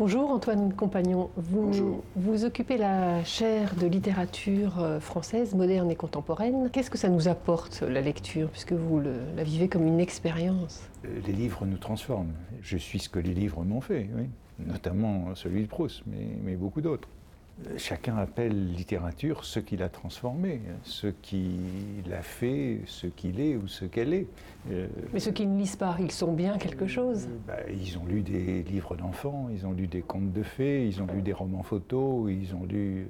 [0.00, 2.02] Bonjour Antoine Compagnon, vous, Bonjour.
[2.16, 6.70] vous occupez la chaire de littérature euh, française moderne et contemporaine.
[6.72, 10.88] Qu'est-ce que ça nous apporte la lecture puisque vous le- la vivez comme une expérience?
[11.04, 12.32] Euh, Les livres nous transforment.
[12.62, 14.24] Je suis ce que les livres m'ont fait, oui.
[14.66, 17.08] notamment celui de Proust, mais, mais beaucoup d'autres.
[17.66, 23.56] Euh, Chacun appelle littérature ce qu'il a transformé, ce qu'il a fait, ce qu'il est
[23.56, 24.26] ou ce qu'elle est.
[24.70, 27.28] Euh, Mais ceux qui ne lisent pas, ils sont bien quelque chose.
[27.46, 31.02] bah, ils ont lu des livres d'enfants, ils ont lu des contes de fées, ils
[31.02, 33.08] ont lu des romans photos, ils ont lu...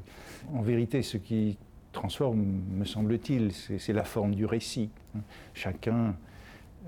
[0.54, 1.56] En vérité, ce qui
[1.92, 2.44] transforme,
[2.76, 4.90] me semble-t-il, c'est la forme du récit.
[5.54, 6.14] Chacun,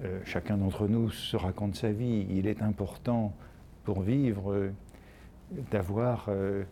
[0.04, 2.26] euh, chacun d'entre nous se raconte sa vie.
[2.30, 3.32] Il est important
[3.84, 4.72] pour vivre euh,
[5.70, 6.62] d'avoir euh,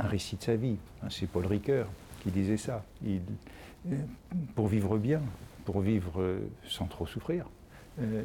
[0.00, 0.76] un récit de sa vie.
[1.08, 1.86] C'est Paul Ricoeur
[2.22, 2.84] qui disait ça.
[3.06, 3.18] Euh,
[4.54, 5.22] pour vivre bien,
[5.64, 7.46] pour vivre euh, sans trop souffrir,
[8.00, 8.22] euh,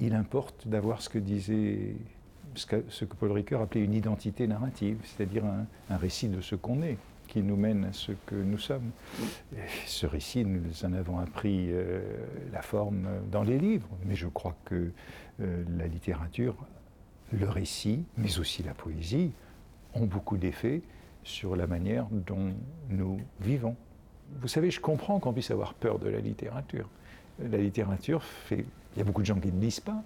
[0.00, 1.94] il importe d'avoir ce que disait,
[2.54, 6.98] ce que, Paul Ricoeur appelait une identité narrative, c'est-à-dire un, récit de ce qu'on est,
[7.28, 8.90] qui nous mène à ce que nous sommes.
[9.86, 11.70] Ce récit, nous en avons appris
[12.52, 14.92] la forme dans les livres, mais je crois que
[15.40, 16.54] la littérature,
[17.32, 19.32] le récit, mais aussi la poésie,
[19.96, 20.82] ont beaucoup d'effets
[21.24, 22.52] sur la manière dont
[22.88, 23.76] nous vivons.
[24.40, 26.88] Vous savez, je comprends qu'on puisse avoir peur de la littérature.
[27.38, 28.64] La littérature fait...
[28.94, 30.02] Il y a beaucoup de gens qui ne lisent pas.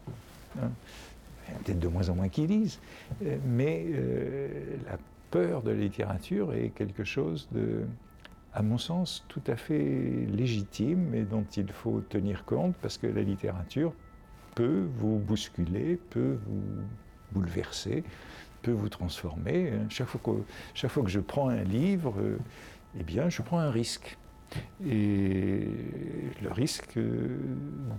[0.60, 0.70] hein.
[1.48, 2.80] Il y a peut-être de moins en moins qui lisent.
[3.24, 4.98] Euh, Mais euh, la
[5.30, 7.84] peur de la littérature est quelque chose de,
[8.52, 13.06] à mon sens, tout à fait légitime et dont il faut tenir compte parce que
[13.06, 13.92] la littérature
[14.54, 16.62] peut vous bousculer, peut vous
[17.32, 18.02] bouleverser,
[18.62, 19.72] peut vous transformer.
[19.88, 20.42] Chaque fois que,
[20.74, 22.38] chaque fois que je prends un livre, euh,
[22.98, 24.16] eh bien, je prends un risque.
[24.84, 25.68] Et
[26.42, 27.38] le risque euh,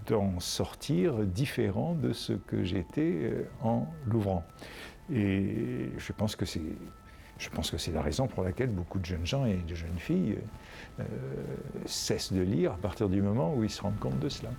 [0.07, 4.43] d'en sortir différent de ce que j'étais euh, en l'ouvrant.
[5.13, 6.61] Et je pense que c'est
[7.37, 9.97] je pense que c'est la raison pour laquelle beaucoup de jeunes gens et de jeunes
[9.97, 10.37] filles
[11.87, 14.51] cessent de lire à partir du moment où ils se rendent compte de cela.